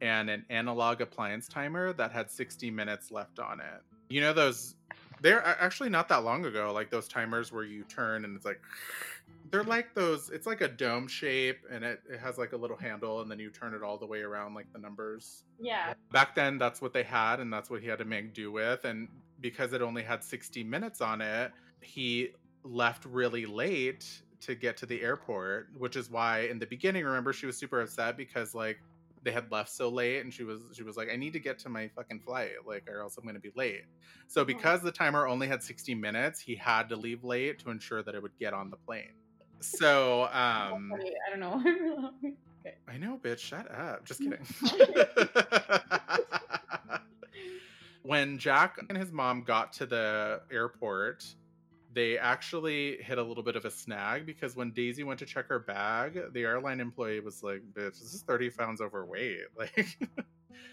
[0.02, 3.82] and an analog appliance timer that had 60 minutes left on it.
[4.10, 4.76] You know, those,
[5.22, 8.60] they're actually not that long ago, like those timers where you turn and it's like,
[9.52, 12.78] they're like those, it's like a dome shape and it, it has like a little
[12.78, 15.44] handle and then you turn it all the way around, like the numbers.
[15.60, 15.94] Yeah.
[16.12, 18.86] Back then, that's what they had and that's what he had to make do with.
[18.86, 19.08] And
[19.42, 22.30] because it only had 60 minutes on it, he
[22.64, 27.32] left really late to get to the airport, which is why in the beginning, remember,
[27.34, 28.80] she was super upset because like
[29.24, 31.60] they had left so late and she was she was like i need to get
[31.60, 33.84] to my fucking flight like or else i'm going to be late.
[34.28, 38.02] So because the timer only had 60 minutes he had to leave late to ensure
[38.04, 39.14] that it would get on the plane.
[39.60, 42.12] So um I don't know.
[42.88, 44.06] i know bitch shut up.
[44.06, 44.46] Just kidding.
[48.04, 51.24] When jack and his mom got to the airport
[51.94, 55.48] they actually hit a little bit of a snag because when Daisie went to check
[55.48, 59.42] her bag, the airline employee was like, "Bitch, this is thirty pounds overweight.
[59.58, 59.98] Like,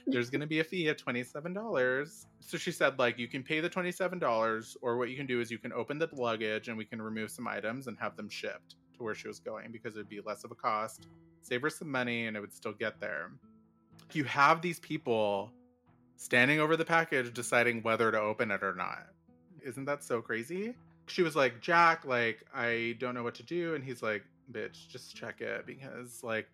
[0.06, 3.42] there's gonna be a fee of twenty seven dollars." So she said, "Like, you can
[3.42, 6.08] pay the twenty seven dollars, or what you can do is you can open the
[6.12, 9.40] luggage and we can remove some items and have them shipped to where she was
[9.40, 11.08] going because it would be less of a cost,
[11.42, 13.32] save her some money, and it would still get there."
[14.12, 15.52] You have these people
[16.16, 19.06] standing over the package deciding whether to open it or not.
[19.62, 20.74] Isn't that so crazy?
[21.10, 23.74] She was like, Jack, like, I don't know what to do.
[23.74, 25.66] And he's like, bitch, just check it.
[25.66, 26.48] Because, like,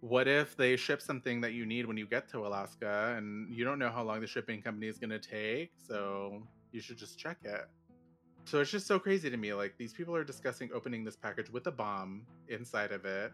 [0.00, 3.64] what if they ship something that you need when you get to Alaska and you
[3.64, 5.72] don't know how long the shipping company is going to take?
[5.76, 6.42] So
[6.72, 7.68] you should just check it.
[8.44, 9.52] So it's just so crazy to me.
[9.52, 13.32] Like, these people are discussing opening this package with a bomb inside of it,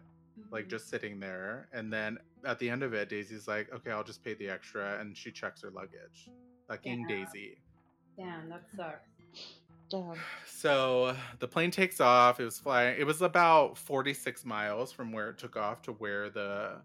[0.51, 0.71] like, mm-hmm.
[0.71, 1.69] just sitting there.
[1.71, 4.99] And then at the end of it, Daisie's like, okay, I'll just pay the extra.
[4.99, 6.29] And she checks her luggage.
[6.67, 7.15] Fucking Yeah.
[7.15, 7.57] Daisie.
[8.17, 9.09] Damn, that sucks.
[9.89, 10.15] Damn.
[10.47, 12.39] So the plane takes off.
[12.39, 12.99] It was flying.
[12.99, 16.81] It was about 46 miles from where it took off to where the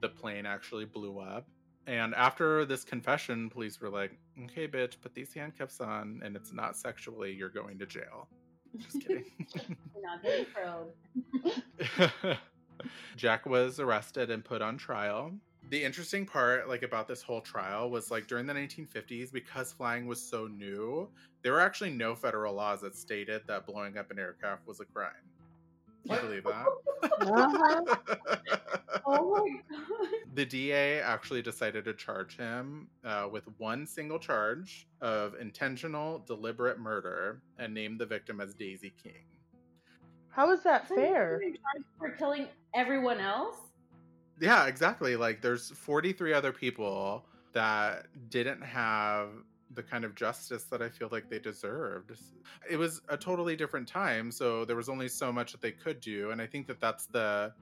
[0.00, 1.48] the plane actually blew up.
[1.86, 4.12] And after this confession, police were like,
[4.44, 7.32] "Okay, bitch, put these handcuffs on, and it's not sexually.
[7.32, 8.28] You're going to jail."
[8.76, 9.24] Just kidding.
[10.00, 12.38] Not getting probed.
[13.16, 15.32] Jack was arrested and put on trial.
[15.70, 20.06] The interesting part like about this whole trial was like during the 1950s because flying
[20.06, 21.08] was so new
[21.42, 24.84] there were actually no federal laws that stated that blowing up an aircraft was a
[24.86, 25.12] crime
[26.06, 26.66] can you believe that
[27.20, 27.84] Uh-huh.
[29.06, 30.08] Oh my god.
[30.34, 36.78] the da actually decided to charge him uh, with one single charge of intentional deliberate
[36.78, 39.24] murder and named the victim as daisie king
[40.30, 41.40] How is that fair?
[41.42, 41.52] you're
[41.98, 43.56] For killing everyone else?
[44.40, 45.16] Yeah, exactly.
[45.16, 49.30] Like there's 43 other people that didn't have
[49.74, 52.12] the kind of justice that I feel like they deserved.
[52.68, 56.00] It was a totally different time, so there was only so much that they could
[56.00, 57.52] do, and I think that that's the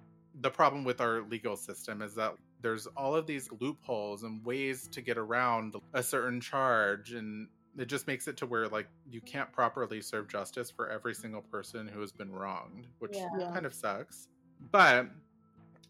[0.43, 4.87] the problem with our legal system is that there's all of these loopholes and ways
[4.89, 9.23] to get around a certain charge and it just makes it to where like you
[9.23, 13.29] can't properly serve justice for every single person who has been wronged, which Yeah.
[13.39, 13.51] Yeah.
[13.53, 14.29] kind of sucks.
[14.73, 15.09] But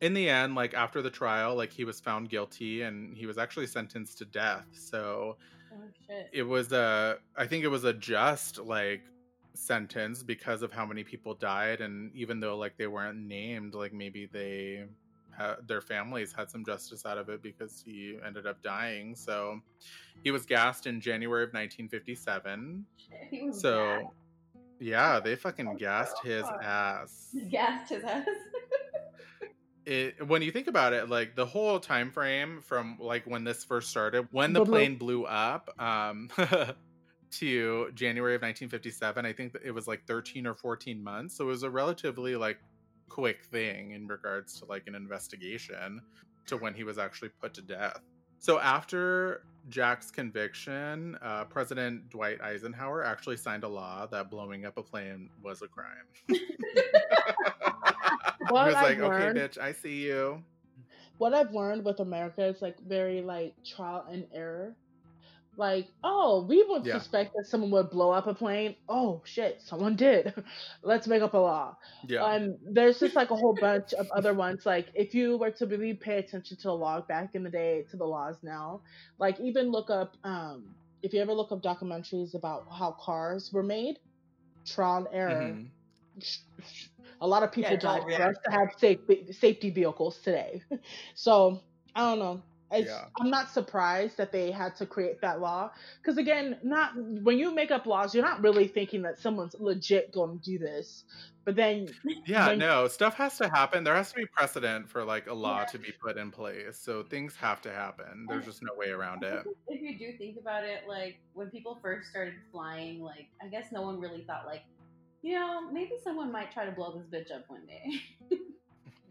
[0.00, 3.38] in the end, like after the trial, like he was found guilty and he was
[3.38, 4.66] actually sentenced to death.
[4.72, 5.36] So
[5.72, 6.28] Oh shit.
[6.32, 9.02] it was a, I think it was a just like
[9.54, 13.92] sentence because of how many people died, and even though like they weren't named, like
[13.92, 14.84] maybe they,
[15.36, 19.14] ha- their families had some justice out of it because he ended up dying.
[19.14, 19.60] So
[20.24, 22.84] he was gassed in January of 1957.
[22.96, 24.12] Shit, he was So
[24.78, 27.34] yeah, they fucking oh, gassed his ass.
[27.50, 28.26] gassed his ass.
[29.86, 33.64] It when you think about it like the whole time frame from like when this
[33.64, 36.28] first started when the plane blew up um
[37.30, 41.44] to january of 1957 i think that it was like 13 or 14 months so
[41.44, 42.58] it was a relatively like
[43.08, 46.00] quick thing in regards to like an investigation
[46.46, 48.00] to when he was actually put to death.
[48.38, 54.76] So after jack's conviction uh, president dwight eisenhower actually signed a law that blowing up
[54.78, 56.38] a plane was a crime he
[58.50, 60.42] was like, I've okay, learned- bitch, I see you.
[61.18, 64.74] what I've learned with America is like very like trial and error.
[65.56, 66.98] Like, oh, we would Yeah.
[66.98, 68.76] suspect that someone would blow up a plane.
[68.88, 70.34] Oh shit, someone did.
[70.82, 71.76] Let's make up a law.
[72.08, 72.24] Yeah.
[72.24, 74.66] Um, there's just like a whole bunch of other ones.
[74.66, 77.84] Like, if you were to really pay attention to the law back in the day
[77.90, 78.82] to the laws now,
[79.18, 83.62] like even look up, um, if you ever look up documentaries about how cars were
[83.62, 83.98] made,
[84.66, 85.60] trial and error.
[85.60, 85.70] Mhm.
[87.20, 88.98] A lot of people it's all died for us to have safe,
[89.30, 90.62] safety vehicles today.
[91.14, 91.62] So
[91.94, 92.42] I don't know.
[92.72, 93.04] Yeah.
[93.20, 95.70] I'm not surprised that they had to create that law
[96.02, 100.12] because again, not when you make up laws, you're not really thinking that someone's legit
[100.12, 101.04] going to do this.
[101.44, 101.88] But then,
[102.26, 103.84] Yeah, when- no, stuff has to happen.
[103.84, 106.76] There has to be precedent for like a law to be put in place.
[106.76, 108.26] So things have to happen.
[108.28, 109.46] There's just no way around it.
[109.68, 113.70] if you do think about it, like when people first started flying, like I guess
[113.70, 114.62] no one really thought like,
[115.22, 118.02] you know, maybe someone might try to blow this bitch up one day.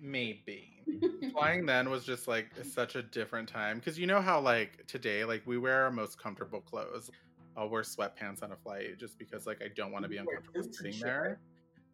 [0.06, 0.84] Maybe.
[0.88, 1.30] Mm-hmm.
[1.32, 2.68] Flying then was just like mm-hmm.
[2.68, 6.22] such a different time because you know how like today like we wear our most
[6.22, 7.10] comfortable clothes.
[7.58, 10.62] I'll wear sweatpants on a flight just because like I don't want to be uncomfortable
[10.72, 11.40] sitting shit, there.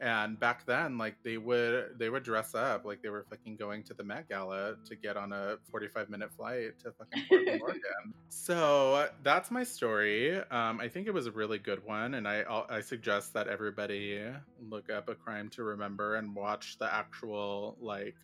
[0.01, 3.83] And back then, like they would they would dress up like they were fucking going
[3.83, 8.13] to the Met Gala to get on a 45 minute flight to fucking Portland, Oregon.
[8.29, 10.37] So that's my story.
[10.49, 14.21] Um, I think it was a really good one, and I I'll- suggest that everybody
[14.59, 18.15] look up a crime to remember and watch the actual like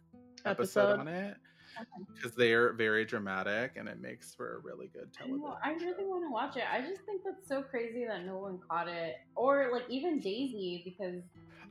[0.46, 1.00] episode, Episode.
[1.02, 1.38] on it
[2.16, 5.58] because they're very dramatic and it makes for a really good I know, television.
[5.64, 6.64] I really want to watch it.
[6.72, 10.82] I just think that's so crazy that no one caught it, or like even Daisie,
[10.84, 11.22] because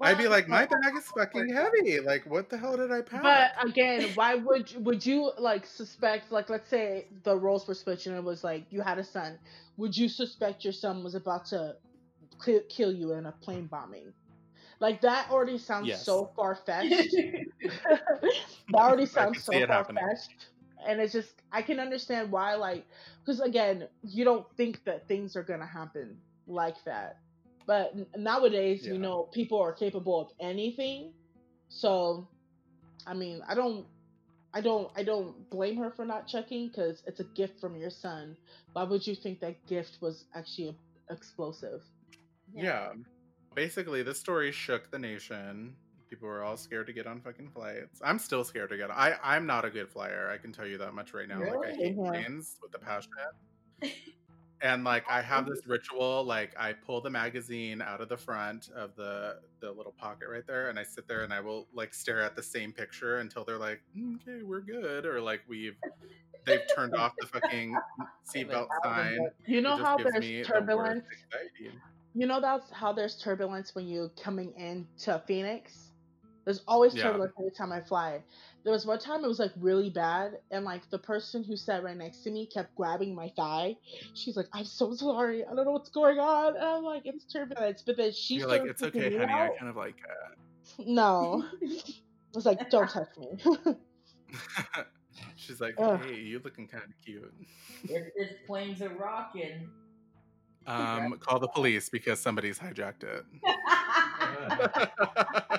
[0.01, 2.01] I'd be like, my bag is fucking heavy.
[2.01, 3.23] Like, what the hell did I pack?
[3.23, 8.07] but again, why would would you like suspect like let's say the roles were switched
[8.07, 9.38] and it was like you had a son,
[9.77, 11.77] would you suspect your son was about to
[12.69, 14.12] kill you in a plane bombing?
[14.80, 16.04] Like that already sounds Yes.
[16.04, 17.22] so far fetched.
[17.88, 20.48] that already sounds so see far fetched.
[20.86, 22.86] And it's just I can understand why like
[23.24, 27.20] because again, you don't think that things are gonna happen like that.
[27.66, 28.92] But n- nowadays, Yeah.
[28.92, 31.12] you know, people are capable of anything.
[31.68, 32.28] So
[33.06, 33.86] I mean, I don't
[34.52, 37.90] I don't I don't blame her for not checking because it's a gift from your
[37.90, 38.36] son.
[38.72, 40.78] Why would you think that gift was actually
[41.10, 41.82] explosive?
[42.54, 42.92] yeah.
[43.57, 45.75] Basically, this story shook the nation.
[46.11, 48.00] People were all scared to get on fucking flights.
[48.04, 48.90] I'm still scared to get.
[48.90, 50.31] I I'm not a good flyer.
[50.31, 51.40] I can tell you that much right now.
[51.40, 51.77] Like I Really?
[51.79, 52.11] hate Yeah.
[52.11, 53.11] planes with a passion.
[54.63, 58.71] And like I have this ritual, like I pull the magazine out of the front
[58.71, 61.92] of the the little pocket right there, and I sit there and I will like
[61.92, 65.77] stare at the same picture until they're like, "Mm, "Okay, we're good," or like we've
[66.46, 67.77] they've turned off the fucking
[68.35, 69.19] seatbelt sign.
[69.46, 71.04] You know how there's the turbulence.
[71.35, 71.79] anxiety.
[72.17, 75.92] You know that's how there's turbulence when you're coming into Phoenix.
[76.44, 77.02] There's always Yeah.
[77.02, 78.23] turbulence every time I fly
[78.67, 81.85] there was one time it was like really bad, and like the person who sat
[81.85, 83.77] right next to me kept grabbing my thigh.
[84.14, 87.33] She's like, "I'm so sorry, I don't know what's going on," and I'm like, "It's
[87.33, 89.35] turbulence," but then she You're like, it's okay, freaking me honey.
[89.35, 89.94] I kind of like
[90.79, 90.85] it.
[90.88, 91.69] No, I
[92.35, 93.38] was like, "Don't touch me."
[95.37, 96.00] She's like, Ugh.
[96.00, 97.33] hey, you looking kind of cute.
[97.85, 99.71] If this plane's a rockin'.
[100.67, 103.25] Um, call the police because somebody's hijacked it.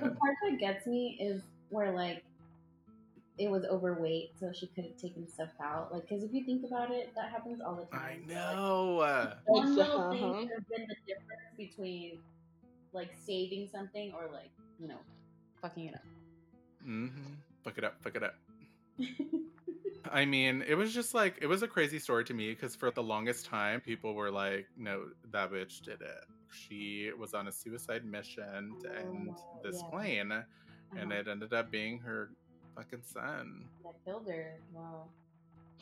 [0.00, 2.22] The part that gets me is where like
[3.38, 5.92] it was overweight, so she couldn't take stuff out.
[5.92, 8.24] Like, because if you think about it, that happens all the time.
[8.28, 8.98] I know.
[8.98, 10.40] uh, One little thing uh-huh.
[10.40, 12.18] could have been the difference between
[12.92, 14.50] like saving something or like
[14.80, 14.98] you know
[15.60, 16.04] fucking it up.
[16.86, 17.34] Mm-hmm.
[17.64, 17.96] Fuck it up.
[18.02, 18.34] Fuck it up.
[20.10, 22.90] I mean, it was just like it was a crazy story to me because for
[22.90, 26.24] the longest time, people were like, "No, that bitch did it.
[26.50, 29.90] She was on a suicide mission to end Oh, this yeah.
[29.90, 30.32] plane,
[30.96, 31.20] and Uh-huh.
[31.20, 32.30] it ended up being her
[32.74, 34.60] fucking son." that killed her.
[34.72, 35.08] Wow.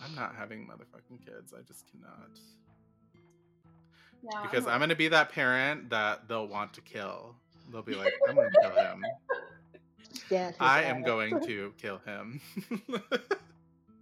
[0.03, 1.55] I'm not having motherfucking kids.
[1.55, 2.31] I just cannot.
[4.23, 7.35] Yeah, Because I'm I'm gonna be that parent that they'll want to kill.
[7.71, 9.05] They'll be like, I'm gonna kill him.
[10.61, 12.41] I am going to kill him.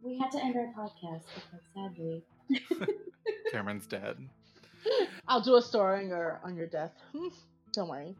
[0.04, 2.22] We had to end our podcast because sadly.
[3.50, 4.18] Cameron's dead.
[5.28, 6.92] I'll do a story on your on your death.
[7.12, 7.28] Hmm,
[7.72, 8.14] Don't worry.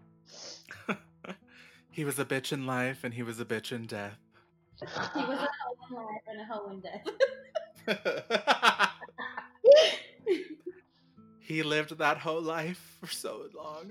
[1.90, 4.16] he was a bitch in life and he was a bitch in death.
[4.80, 7.04] He was a hoe in life and a hoe in death.
[11.38, 13.90] he lived that whole life for so long.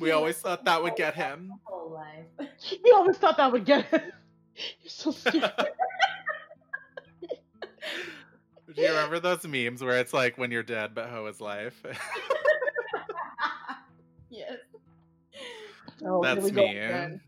[0.00, 1.52] We always thought that would get him.
[1.64, 2.50] Whole life.
[2.84, 4.12] You always thought that would get him.
[4.82, 5.52] You're so stupid.
[8.74, 11.74] Do you remember those memes where it's like when you're dead but hoe is life?
[14.30, 14.52] yes.
[16.04, 16.76] Oh, here That's we go me.
[16.76, 17.20] again.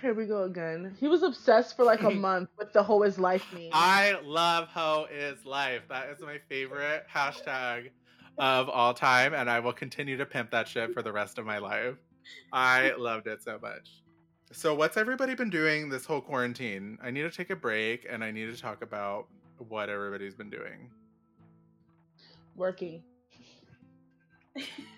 [0.00, 0.94] Here we go again.
[1.00, 3.70] He was obsessed for like a month with the whole is life meme.
[3.72, 5.82] I love hoe is life.
[5.88, 7.90] That is my favorite hashtag
[8.36, 11.46] of all time, and I will continue to pimp that shit for the rest of
[11.46, 11.94] my life.
[12.52, 14.02] I loved it so much.
[14.56, 16.96] So, what's everybody been doing this whole quarantine?
[17.02, 19.26] I need to take a break and I need to talk about
[19.58, 20.90] what everybody's been doing.
[22.54, 23.02] Working.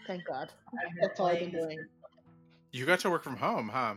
[0.07, 0.53] Thank God.
[1.01, 1.79] That's all I've been doing.
[2.73, 3.95] You got to work from home, huh?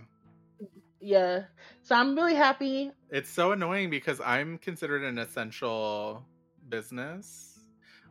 [1.02, 1.44] Yeah.
[1.84, 2.92] So I'm really happy.
[3.10, 6.24] It's so annoying because I'm considered an essential
[6.70, 7.60] business.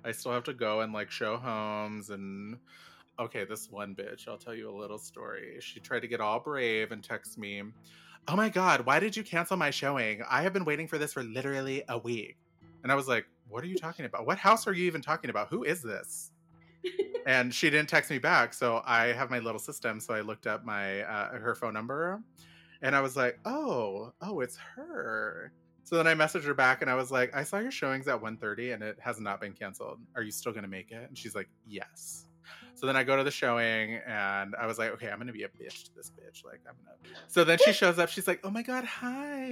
[0.04, 2.58] I still have to go and like show homes and
[3.18, 5.58] okay, this one bitch, I'll tell you a little story.
[5.60, 7.62] She tried to get all brave and text me,
[8.28, 10.22] "Oh my god, why did you cancel my showing?
[10.28, 12.36] I have been waiting for this for literally a week."
[12.82, 14.26] And I was like, "What are you talking about?
[14.26, 15.48] What house are you even talking about?
[15.48, 16.32] Who is this?"
[17.26, 20.46] and she didn't text me back, so I have my little system, so I looked
[20.46, 22.22] up my uh, her phone number
[22.82, 25.52] and I was like, "Oh, oh, it's her."
[25.84, 28.20] So then I messaged her back and I was like, "I saw your showings at
[28.20, 29.98] 1:30 and it has not been canceled.
[30.14, 32.27] Are you still going to make it?" And she's like, "Yes."
[32.74, 35.42] So then I go to the showing and I was like, "Okay, I'm to be
[35.42, 36.44] a bitch to this bitch.
[36.44, 38.08] Like I'm to." So then she shows up.
[38.08, 39.42] She's like, "Oh my god, hi."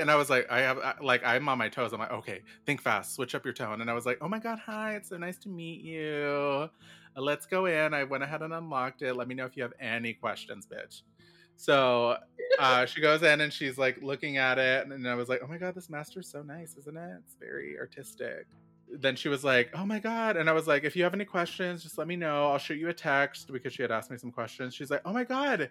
[0.00, 1.92] And I was like, "I have I- like I'm on my toes.
[1.92, 3.14] I'm like, "Okay, think fast.
[3.14, 4.94] Switch up your tone." And I was like, "Oh my god, hi.
[4.96, 6.68] It's so nice to meet you.
[7.16, 9.14] Let's go in." I went ahead and unlocked it.
[9.14, 11.02] Let me know if you have any questions, bitch.
[11.56, 12.16] So
[12.58, 15.46] uh, she goes in and she's like looking at it, and I was like, "Oh
[15.46, 17.18] my god, this master's so nice, isn't it?
[17.24, 18.46] It's very artistic."
[18.98, 21.24] Then she was like, "Oh my god," and I was like, "If you have any
[21.24, 22.50] questions, just let me know.
[22.50, 25.12] I'll shoot you a text because she had asked me some questions." She's like, "Oh
[25.12, 25.70] my god."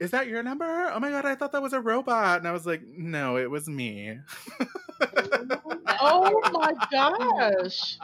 [0.00, 0.90] Is that your number?
[0.94, 2.38] Oh my god, I thought that was a robot.
[2.38, 4.18] And I was like, no, it was me.
[6.02, 7.98] Oh my gosh.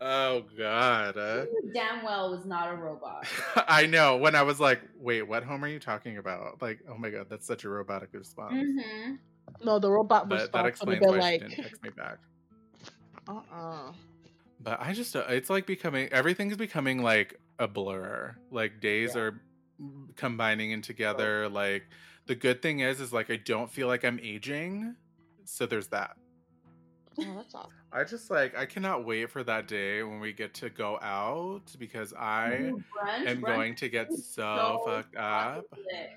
[0.00, 1.16] oh god.
[1.16, 3.26] Uh, Damn well was not a robot.
[3.56, 4.16] I know.
[4.16, 6.60] When I was like, wait, what home are you talking about?
[6.60, 8.54] Like, oh my god, that's such a robotic response.
[8.54, 9.14] Mm-hmm.
[9.64, 12.18] No, the robot But that response explains why like, she didn't text me back.
[13.28, 13.92] uh-uh.
[14.60, 18.36] But I just, uh, it's like becoming, everything's becoming like a blur.
[18.50, 19.20] Like days Yeah.
[19.22, 19.40] are
[20.16, 21.48] combining in together.
[21.48, 21.88] Like
[22.26, 24.96] the good thing is, is like I don't feel like I'm aging.
[25.44, 26.16] So there's that.
[27.20, 27.72] Oh, that's awesome.
[27.92, 31.62] I just like, I cannot wait for that day when we get to go out
[31.78, 32.72] because I
[33.02, 35.64] brunch, am brunch going to get is so fucked up.
[35.72, 36.10] lit.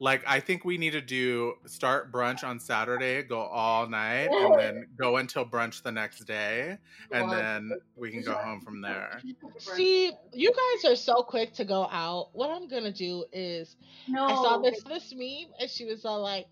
[0.00, 4.58] Like I think we need to do start brunch on Saturday, go all night, and
[4.58, 6.78] then go until brunch the next day,
[7.12, 9.20] and then we can go home from there.
[9.58, 12.30] See, you guys are so quick to go out.
[12.32, 13.76] What I'm gonna do is
[14.08, 16.48] no, I saw this this meme and she was all like,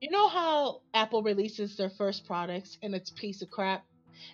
[0.00, 3.84] you know how Apple releases their first products and it's a piece of crap?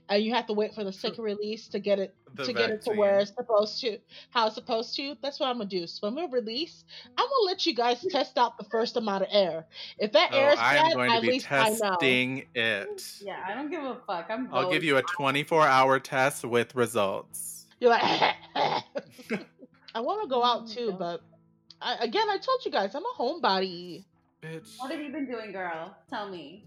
[0.09, 2.71] And you have to wait for the second release to get it The to get
[2.71, 3.99] it to where it's supposed to,
[4.31, 5.17] how it's supposed to.
[5.23, 5.87] That's what I'm gonna do.
[5.87, 6.85] So when we release,
[7.17, 9.67] I'm gonna let you guys test out the first amount of air.
[9.99, 11.77] If that Oh, air is I am bad, going to at be least I know.
[11.77, 13.21] testing it.
[13.21, 14.27] Yeah, I don't give a fuck.
[14.31, 14.49] I'm.
[14.53, 17.67] I'll give you a 24 hour test with results.
[17.81, 18.03] You're like,
[18.55, 21.21] I want to go oh out too, but
[21.81, 24.05] I, again, I told you guys I'm a homebody.
[24.43, 24.79] Bitch.
[24.79, 25.97] What have you been doing, girl?
[26.11, 26.67] Tell me.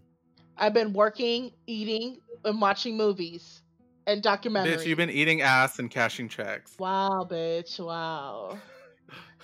[0.57, 3.61] I've been working, eating, and watching movies
[4.07, 4.77] and documentaries.
[4.77, 6.75] Bitch, you've been eating ass and cashing checks.
[6.79, 7.79] Wow, bitch!
[7.79, 8.57] Wow,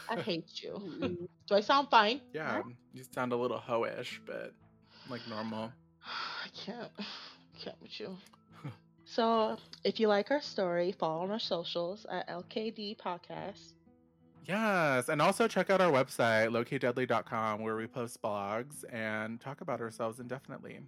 [0.09, 1.27] I hate you.
[1.47, 2.21] Do I sound fine?
[2.33, 2.61] Yeah,
[2.93, 4.53] you sound a little hoish, but
[5.09, 5.71] like normal.
[6.05, 6.91] I can't.
[7.63, 8.17] Can't with you.
[9.05, 13.73] So, if you like our story, follow on our socials at LKD Podcast.
[14.45, 19.81] Yes, and also check out our website, locadeadly.com, where we post blogs and talk about
[19.81, 20.79] ourselves indefinitely.